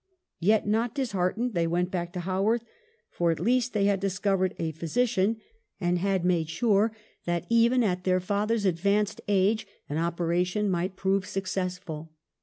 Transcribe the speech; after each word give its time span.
Yet, 0.39 0.65
not 0.65 0.95
dis 0.95 1.11
heartened, 1.11 1.53
they 1.53 1.67
went 1.67 1.91
back 1.91 2.11
to 2.13 2.21
Haworth; 2.21 2.63
for 3.11 3.29
at 3.29 3.39
least 3.39 3.71
they 3.73 3.85
had 3.85 3.99
discovered 3.99 4.55
a 4.57 4.71
physician 4.71 5.37
and 5.79 5.99
had 5.99 6.21
TROUBLES. 6.23 6.23
203 6.23 6.27
made 6.39 6.49
sure 6.49 6.95
that, 7.25 7.45
even 7.49 7.83
at 7.83 8.03
their 8.03 8.19
father's 8.19 8.65
advanced 8.65 9.21
age, 9.27 9.67
an 9.87 9.99
operation 9.99 10.71
might 10.71 10.95
prove 10.95 11.27
successful. 11.27 12.13